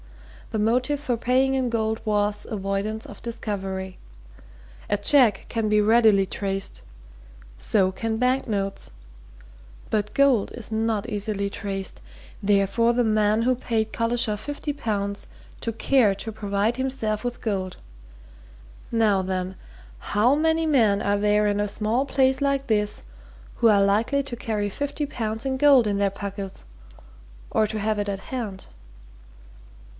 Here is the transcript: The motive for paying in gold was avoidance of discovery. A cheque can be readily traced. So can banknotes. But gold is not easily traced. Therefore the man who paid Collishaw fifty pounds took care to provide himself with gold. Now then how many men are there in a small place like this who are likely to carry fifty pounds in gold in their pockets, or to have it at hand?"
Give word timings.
The 0.49 0.57
motive 0.59 0.99
for 0.99 1.15
paying 1.15 1.53
in 1.53 1.69
gold 1.69 2.01
was 2.03 2.45
avoidance 2.49 3.05
of 3.05 3.21
discovery. 3.21 3.99
A 4.89 4.97
cheque 4.97 5.45
can 5.47 5.69
be 5.69 5.79
readily 5.79 6.25
traced. 6.25 6.81
So 7.57 7.91
can 7.91 8.17
banknotes. 8.17 8.89
But 9.91 10.13
gold 10.13 10.51
is 10.55 10.71
not 10.71 11.07
easily 11.07 11.49
traced. 11.51 12.01
Therefore 12.43 12.93
the 12.93 13.03
man 13.03 13.43
who 13.43 13.53
paid 13.55 13.93
Collishaw 13.93 14.35
fifty 14.37 14.73
pounds 14.73 15.27
took 15.61 15.77
care 15.77 16.13
to 16.15 16.31
provide 16.33 16.75
himself 16.77 17.23
with 17.23 17.39
gold. 17.39 17.77
Now 18.91 19.21
then 19.21 19.55
how 19.99 20.35
many 20.35 20.65
men 20.65 21.01
are 21.01 21.17
there 21.19 21.45
in 21.47 21.59
a 21.61 21.67
small 21.67 22.05
place 22.05 22.41
like 22.41 22.67
this 22.67 23.03
who 23.57 23.69
are 23.69 23.83
likely 23.83 24.23
to 24.23 24.35
carry 24.35 24.67
fifty 24.69 25.05
pounds 25.05 25.45
in 25.45 25.55
gold 25.57 25.87
in 25.87 25.99
their 25.99 26.09
pockets, 26.09 26.65
or 27.51 27.67
to 27.67 27.79
have 27.79 27.99
it 27.99 28.09
at 28.09 28.19
hand?" 28.31 28.65